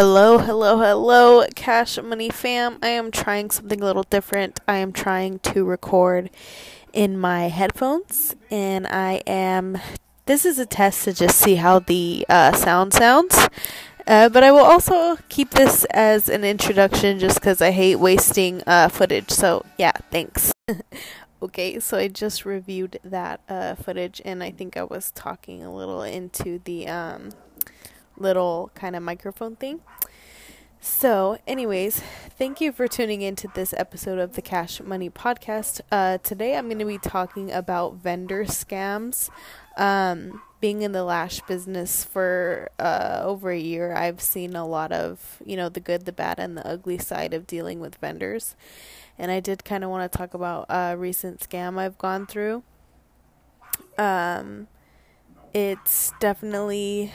[0.00, 2.78] Hello, hello, hello, Cash Money fam.
[2.80, 4.60] I am trying something a little different.
[4.68, 6.30] I am trying to record
[6.92, 9.76] in my headphones, and I am.
[10.26, 13.48] This is a test to just see how the uh, sound sounds.
[14.06, 18.62] Uh, but I will also keep this as an introduction just because I hate wasting
[18.68, 19.30] uh, footage.
[19.30, 20.52] So, yeah, thanks.
[21.42, 25.74] okay, so I just reviewed that uh, footage, and I think I was talking a
[25.74, 27.30] little into the um,
[28.18, 29.80] little kind of microphone thing.
[30.80, 32.00] So, anyways,
[32.38, 35.80] thank you for tuning into this episode of the Cash Money Podcast.
[35.90, 39.28] Uh, today I'm going to be talking about vendor scams.
[39.76, 44.92] Um, being in the lash business for uh, over a year, I've seen a lot
[44.92, 48.54] of, you know, the good, the bad, and the ugly side of dealing with vendors.
[49.18, 52.62] And I did kind of want to talk about a recent scam I've gone through.
[53.96, 54.68] Um,
[55.52, 57.12] it's definitely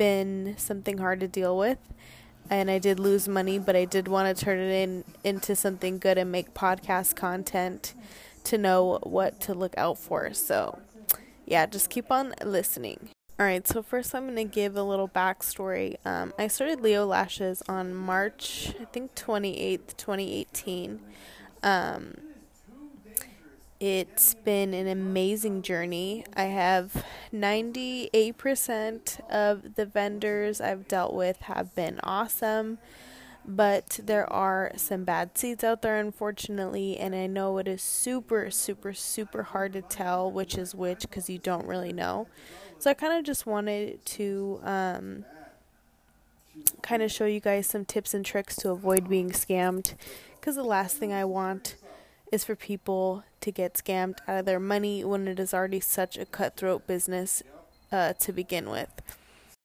[0.00, 1.76] been something hard to deal with
[2.48, 5.98] and I did lose money, but I did want to turn it in into something
[5.98, 7.94] good and make podcast content
[8.44, 10.32] to know what to look out for.
[10.32, 10.80] So,
[11.46, 13.10] yeah, just keep on listening.
[13.38, 15.96] All right, so first I'm going to give a little backstory.
[16.04, 21.00] Um, I started Leo Lashes on March, I think 28th, 2018.
[21.62, 22.14] Um,
[23.80, 26.26] it's been an amazing journey.
[26.36, 32.76] I have 98% of the vendors I've dealt with have been awesome,
[33.46, 38.50] but there are some bad seeds out there, unfortunately, and I know it is super,
[38.50, 42.26] super, super hard to tell which is which because you don't really know.
[42.78, 45.24] So I kind of just wanted to um,
[46.82, 49.94] kind of show you guys some tips and tricks to avoid being scammed
[50.38, 51.76] because the last thing I want
[52.32, 56.16] is for people to get scammed out of their money when it is already such
[56.16, 57.42] a cutthroat business
[57.90, 58.90] uh, to begin with.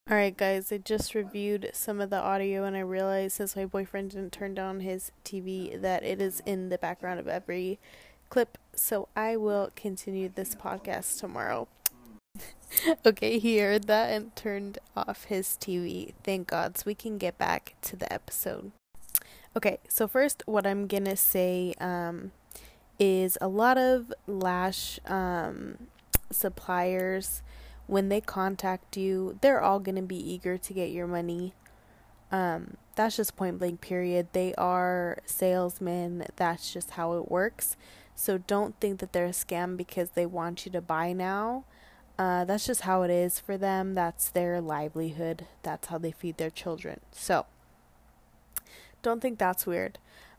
[0.08, 4.12] Alright, guys, I just reviewed some of the audio and I realized since my boyfriend
[4.12, 7.80] didn't turn down his TV that it is in the background of every
[8.28, 11.66] clip, so I will continue this podcast tomorrow.
[13.06, 16.14] okay, he heard that and turned off his TV.
[16.22, 18.70] Thank God, so we can get back to the episode.
[19.56, 22.30] Okay, so first, what I'm gonna say um,
[22.98, 25.88] is a lot of lash um,
[26.30, 27.42] suppliers
[27.86, 31.54] when they contact you they're all going to be eager to get your money.
[32.32, 34.28] Um, that's just point blank period.
[34.32, 36.26] They are salesmen.
[36.36, 37.76] That's just how it works.
[38.14, 41.64] So don't think that they're a scam because they want you to buy now.
[42.18, 43.94] Uh, that's just how it is for them.
[43.94, 45.46] That's their livelihood.
[45.62, 47.00] That's how they feed their children.
[47.12, 47.44] So
[49.02, 49.98] don't think that's weird.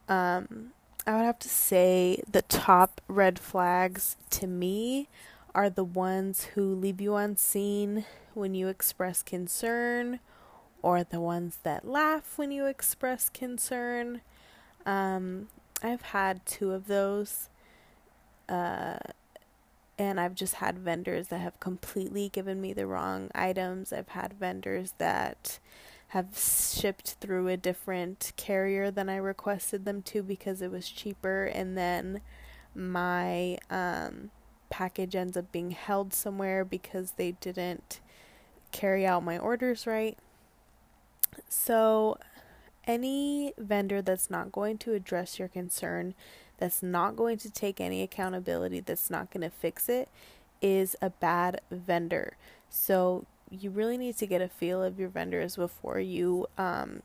[0.10, 0.72] Um,
[1.08, 5.08] I would have to say the top red flags to me
[5.56, 10.20] are the ones who leave you on seen when you express concern
[10.82, 14.20] or the ones that laugh when you express concern.
[14.86, 15.48] Um,
[15.82, 17.48] I've had two of those.
[18.50, 18.98] Uh,
[19.98, 23.94] and I've just had vendors that have completely given me the wrong items.
[23.94, 25.60] I've had vendors that
[26.10, 31.46] have shipped through a different carrier than I requested them to because it was cheaper,
[31.46, 32.22] and then
[32.74, 34.32] my um,
[34.70, 38.00] package ends up being held somewhere because they didn't
[38.72, 40.18] carry out my orders right.
[41.50, 42.18] So,
[42.86, 46.14] any vendor that's not going to address your concern,
[46.58, 50.08] that's not going to take any accountability, that's not going to fix it,
[50.62, 52.38] is a bad vendor.
[52.70, 57.02] So, you really need to get a feel of your vendors before you um,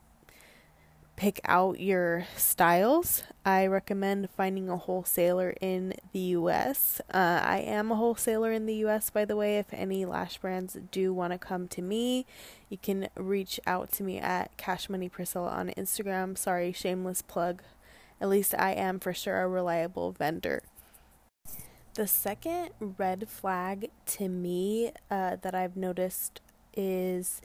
[1.16, 3.22] pick out your styles.
[3.44, 7.00] I recommend finding a wholesaler in the US.
[7.12, 9.58] Uh, I am a wholesaler in the US, by the way.
[9.58, 12.26] If any lash brands do want to come to me,
[12.68, 16.36] you can reach out to me at Cash Money Priscilla on Instagram.
[16.36, 17.62] Sorry, shameless plug.
[18.20, 20.62] At least I am for sure a reliable vendor.
[21.94, 26.40] The second red flag to me uh, that I've noticed
[26.74, 27.42] is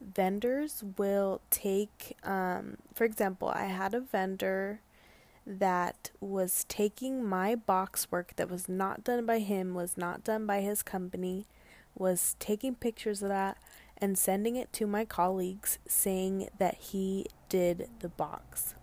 [0.00, 4.80] vendors will take, um, for example, I had a vendor
[5.46, 10.44] that was taking my box work that was not done by him, was not done
[10.44, 11.46] by his company,
[11.94, 13.58] was taking pictures of that
[13.96, 18.74] and sending it to my colleagues saying that he did the box.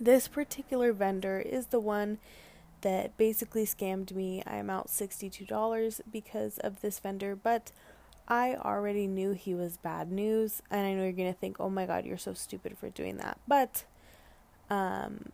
[0.00, 2.18] This particular vendor is the one
[2.84, 4.42] that basically scammed me.
[4.46, 7.72] I'm out $62 because of this vendor, but
[8.28, 11.70] I already knew he was bad news, and I know you're going to think, oh
[11.70, 13.38] my god, you're so stupid for doing that.
[13.48, 13.84] But
[14.68, 15.32] um,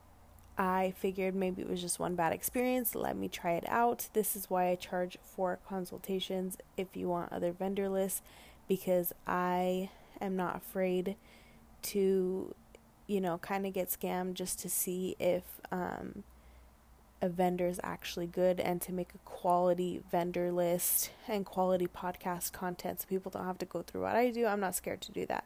[0.56, 2.94] I figured maybe it was just one bad experience.
[2.94, 4.08] Let me try it out.
[4.12, 8.23] This is why I charge for consultations if you want other vendor lists,
[8.69, 11.17] because I am not afraid
[11.82, 12.55] to,
[13.08, 15.43] you know, kind of get scammed just to see if
[15.73, 16.23] um,
[17.22, 22.52] a vendor is actually good and to make a quality vendor list and quality podcast
[22.52, 24.46] content so people don't have to go through what I do.
[24.46, 25.44] I'm not scared to do that.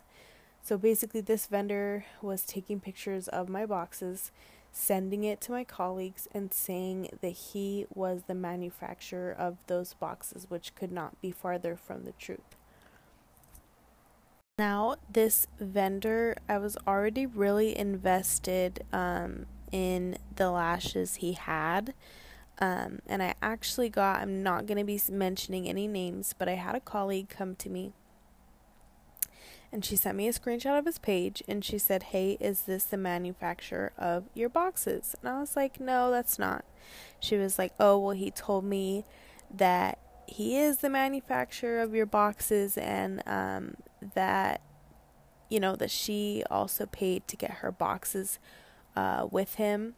[0.63, 4.33] So basically, this vendor was taking pictures of my boxes,
[4.73, 10.47] sending it to my colleagues, and saying that he was the manufacturer of those boxes,
[10.49, 12.57] which could not be farther from the truth.
[14.57, 21.95] Now, this vendor, I was already really invested um, in the lashes he had.
[22.61, 26.55] Um, and I actually got, I'm not going to be mentioning any names, but I
[26.55, 27.93] had a colleague come to me
[29.73, 32.85] and she sent me a screenshot of his page and she said, Hey, is this
[32.85, 35.17] the manufacturer of your boxes?
[35.21, 36.65] And I was like, No, that's not.
[37.19, 39.05] She was like, Oh, well, he told me
[39.53, 39.99] that
[40.29, 43.75] he is the manufacturer of your boxes and um,
[44.15, 44.61] that,
[45.51, 48.39] you know, that she also paid to get her boxes
[48.97, 49.95] uh, with him.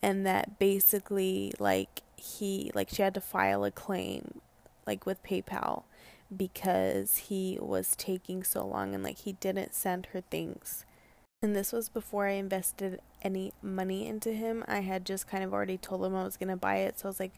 [0.00, 4.40] And that basically, like, he, like, she had to file a claim,
[4.86, 5.82] like, with PayPal
[6.34, 10.84] because he was taking so long and like he didn't send her things.
[11.40, 14.64] And this was before I invested any money into him.
[14.66, 16.98] I had just kind of already told him I was going to buy it.
[16.98, 17.34] So I was like,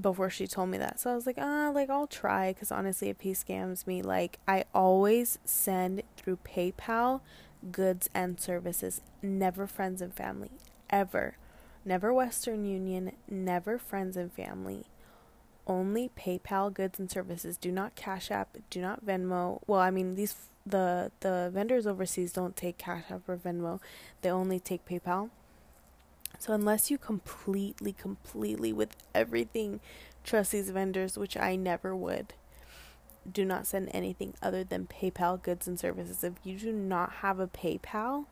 [0.00, 0.98] before she told me that.
[0.98, 4.38] So I was like, ah, like I'll try because honestly, if he scams me, like
[4.48, 7.20] I always send through PayPal
[7.70, 10.50] goods and services, never friends and family,
[10.90, 11.36] ever.
[11.84, 14.84] Never Western Union, never friends and family
[15.66, 17.56] only PayPal goods and services.
[17.56, 18.56] Do not Cash App.
[18.70, 19.60] Do not Venmo.
[19.66, 23.80] Well, I mean these the the vendors overseas don't take Cash App or Venmo.
[24.22, 25.30] They only take PayPal.
[26.38, 29.80] So unless you completely, completely with everything
[30.24, 32.34] trust these vendors, which I never would,
[33.30, 36.24] do not send anything other than PayPal goods and services.
[36.24, 38.26] If you do not have a PayPal,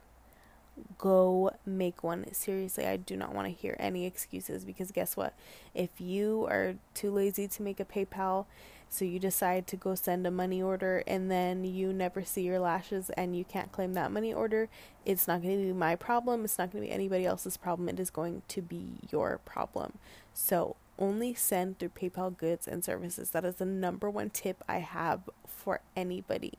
[0.99, 2.33] go make one.
[2.33, 5.35] Seriously, I do not want to hear any excuses because guess what?
[5.75, 8.47] If you are too lazy to make a PayPal,
[8.93, 12.59] so you decide to go send a money order and then you never see your
[12.59, 14.69] lashes and you can't claim that money order,
[15.07, 16.45] it's not going to be my problem.
[16.45, 17.89] It's not going to be anybody else's problem.
[17.89, 19.99] It is going to be your problem.
[20.35, 23.31] So, only send through PayPal goods and services.
[23.31, 26.55] That is the number one tip I have for anybody.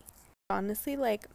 [0.50, 1.28] Honestly, like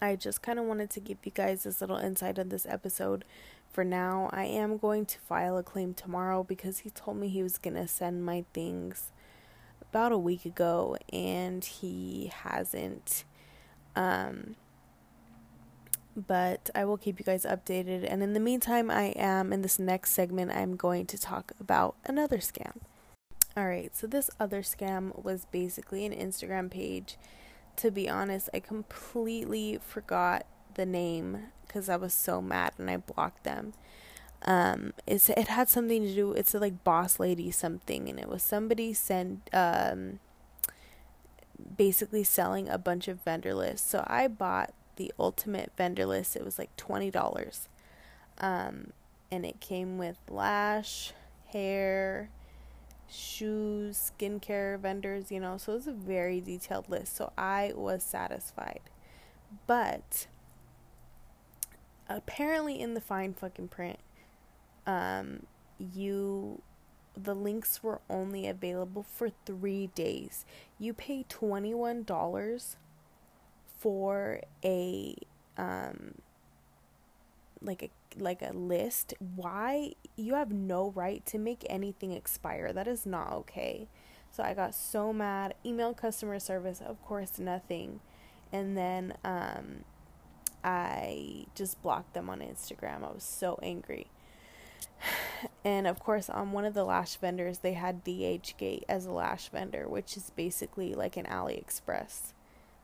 [0.00, 3.24] I just kind of wanted to give you guys this little insight on this episode.
[3.70, 7.42] For now, I am going to file a claim tomorrow because he told me he
[7.42, 9.12] was going to send my things
[9.80, 13.24] about a week ago and he hasn't.
[13.94, 14.56] Um,
[16.16, 18.06] but I will keep you guys updated.
[18.08, 21.96] And in the meantime, I am in this next segment, I'm going to talk about
[22.04, 22.78] another scam.
[23.56, 27.18] Alright, so this other scam was basically an Instagram page
[27.76, 32.96] to be honest, I completely forgot the name because I was so mad and I
[32.98, 33.72] blocked them.
[34.44, 36.32] Um, it's it had something to do.
[36.32, 40.18] It's like boss lady something, and it was somebody sent um,
[41.76, 43.88] basically selling a bunch of vendor lists.
[43.88, 46.36] So I bought the ultimate vendor list.
[46.36, 47.68] It was like twenty dollars,
[48.38, 48.92] um,
[49.32, 51.12] and it came with lash,
[51.48, 52.30] hair,
[53.10, 55.56] shoes, skincare vendors, you know.
[55.56, 57.16] So it was a very detailed list.
[57.16, 58.80] So I was satisfied.
[59.66, 60.28] But
[62.08, 63.98] apparently in the fine fucking print,
[64.86, 65.46] um,
[65.78, 66.62] you
[67.16, 70.44] the links were only available for three days.
[70.78, 72.76] You pay twenty one dollars
[73.82, 75.16] for a
[75.58, 76.14] um
[77.60, 82.72] like a like a list, why you have no right to make anything expire.
[82.72, 83.88] That is not okay.
[84.30, 85.54] So I got so mad.
[85.64, 88.00] Email customer service, of course, nothing.
[88.52, 89.84] And then um,
[90.62, 93.04] I just blocked them on Instagram.
[93.04, 94.06] I was so angry.
[95.64, 99.48] And of course, on one of the lash vendors, they had DHgate as a lash
[99.48, 102.32] vendor, which is basically like an AliExpress.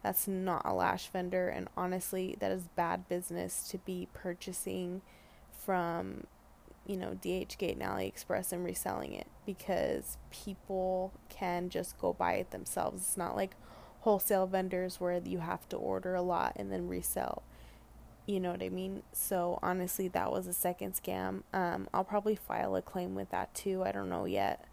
[0.03, 5.03] That's not a lash vendor, and honestly, that is bad business to be purchasing
[5.51, 6.25] from
[6.87, 12.51] you know DHgate and AliExpress and reselling it because people can just go buy it
[12.51, 13.03] themselves.
[13.03, 13.55] It's not like
[14.01, 17.43] wholesale vendors where you have to order a lot and then resell.
[18.27, 19.03] You know what I mean?
[19.13, 21.43] So honestly, that was a second scam.
[21.53, 23.83] Um, I'll probably file a claim with that too.
[23.85, 24.65] I don't know yet.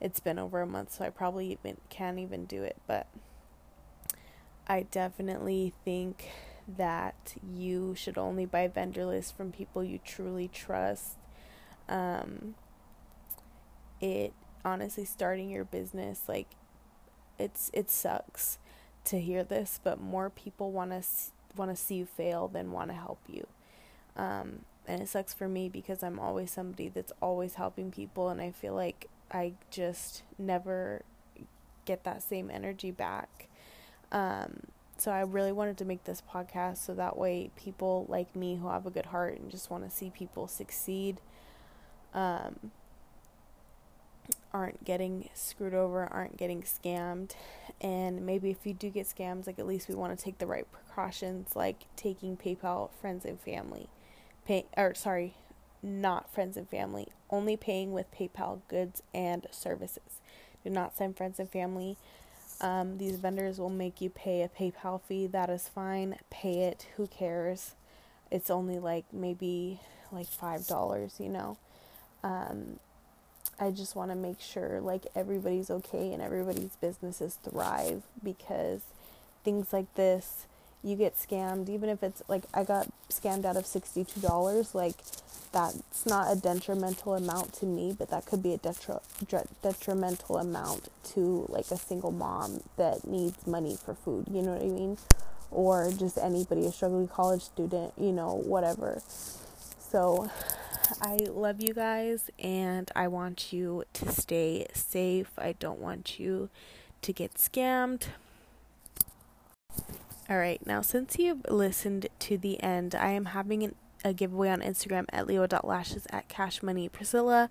[0.00, 2.76] It's been over a month, so I probably even can't even do it.
[2.86, 3.06] But
[4.66, 6.30] I definitely think
[6.66, 11.18] that you should only buy vendor lists from people you truly trust.
[11.88, 12.54] Um,
[14.00, 14.32] it
[14.64, 16.48] honestly starting your business like
[17.38, 18.58] it's it sucks
[19.04, 21.02] to hear this, but more people want to
[21.56, 23.46] want to see you fail than want to help you.
[24.16, 28.40] Um, and it sucks for me because I'm always somebody that's always helping people, and
[28.40, 31.02] I feel like I just never
[31.84, 33.48] get that same energy back.
[34.14, 34.60] Um,
[34.96, 38.68] so I really wanted to make this podcast so that way people like me who
[38.68, 41.20] have a good heart and just want to see people succeed
[42.14, 42.70] um,
[44.52, 47.32] aren't getting screwed over, aren't getting scammed.
[47.80, 50.46] And maybe if you do get scammed, like at least we want to take the
[50.46, 53.88] right precautions, like taking PayPal friends and family.
[54.46, 55.34] Pay or sorry,
[55.82, 60.20] not friends and family, only paying with PayPal goods and services.
[60.62, 61.98] Do not send friends and family.
[62.64, 65.26] Um, these vendors will make you pay a PayPal fee.
[65.28, 66.16] That is fine.
[66.30, 66.86] Pay it.
[66.96, 67.74] Who cares?
[68.30, 69.80] It's only like maybe
[70.10, 71.58] like five dollars, you know.
[72.22, 72.80] Um,
[73.60, 78.82] I just want to make sure like everybody's okay and everybody's businesses thrive because
[79.44, 80.46] things like this
[80.84, 84.96] you get scammed even if it's like I got scammed out of $62 like
[85.52, 89.00] that's not a detrimental amount to me but that could be a detri-
[89.62, 94.62] detrimental amount to like a single mom that needs money for food you know what
[94.62, 94.98] I mean
[95.50, 99.00] or just anybody a struggling college student you know whatever
[99.94, 100.28] so
[101.00, 105.30] I love you guys and I want you to stay safe.
[105.38, 106.50] I don't want you
[107.02, 108.06] to get scammed.
[110.28, 114.48] All right, now since you've listened to the end, I am having an, a giveaway
[114.48, 117.50] on Instagram at leo.lashes at cashmoney priscilla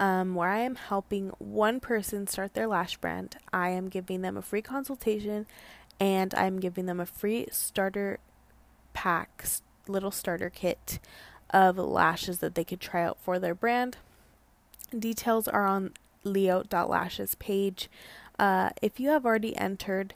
[0.00, 3.36] um, where I am helping one person start their lash brand.
[3.52, 5.46] I am giving them a free consultation
[6.00, 8.18] and I'm giving them a free starter
[8.94, 9.44] pack,
[9.86, 10.98] little starter kit
[11.50, 13.96] of lashes that they could try out for their brand.
[14.96, 15.92] Details are on
[16.24, 17.88] leo.lashes page.
[18.40, 20.14] Uh, if you have already entered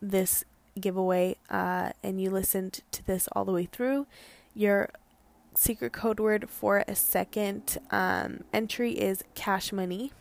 [0.00, 0.44] this
[0.78, 4.06] giveaway uh, and you listened to this all the way through,
[4.54, 4.90] your
[5.54, 10.12] secret code word for a second um, entry is cash money.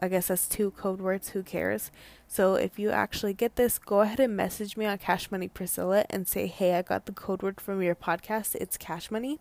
[0.00, 1.90] I guess that's two code words, who cares?
[2.28, 6.04] So if you actually get this, go ahead and message me on Cash Money Priscilla
[6.08, 8.54] and say, hey, I got the code word from your podcast.
[8.54, 9.40] It's Cash Money.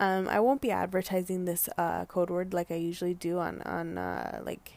[0.00, 3.98] Um, I won't be advertising this uh, code word like I usually do on, on
[3.98, 4.72] uh, like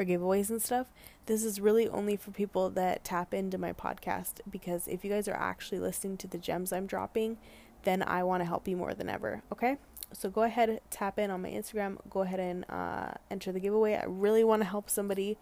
[0.00, 0.86] for giveaways and stuff.
[1.26, 5.28] This is really only for people that tap into my podcast because if you guys
[5.28, 7.36] are actually listening to the gems I'm dropping,
[7.82, 9.76] then I want to help you more than ever, okay?
[10.14, 13.94] So go ahead, tap in on my Instagram, go ahead and uh, enter the giveaway.
[13.94, 15.36] I really want to help somebody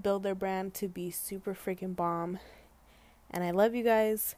[0.00, 2.38] build their brand to be super freaking bomb.
[3.28, 4.36] And I love you guys.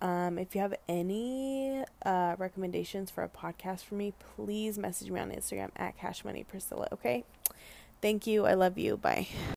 [0.00, 5.20] Um, if you have any uh, recommendations for a podcast for me, please message me
[5.20, 7.24] on Instagram at Cash Money Priscilla, okay?
[8.00, 8.46] Thank you.
[8.46, 8.96] I love you.
[8.96, 9.28] Bye.